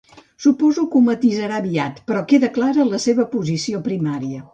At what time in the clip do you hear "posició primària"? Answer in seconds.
3.37-4.41